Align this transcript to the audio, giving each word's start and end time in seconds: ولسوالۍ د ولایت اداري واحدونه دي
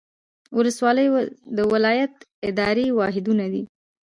ولسوالۍ 0.57 1.07
د 1.57 1.59
ولایت 1.73 2.13
اداري 2.49 2.87
واحدونه 2.99 3.45
دي 3.53 3.63